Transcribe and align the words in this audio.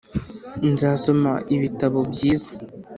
nzasoma 0.71 1.31
ibitabo 1.55 1.99
byiza 2.11 2.51